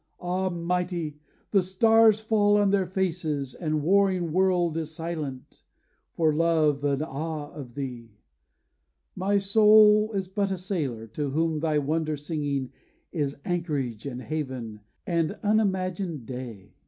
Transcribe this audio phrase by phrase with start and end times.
[0.19, 1.19] ah, mighty!
[1.51, 5.61] the stars fall on their faces, The warring world is silent,
[6.15, 8.17] for love and awe of thee.
[9.15, 12.71] 'My soul is but a sailor, to whom thy wonder singing
[13.11, 16.73] Is anchorage, and haven, and unimagined day!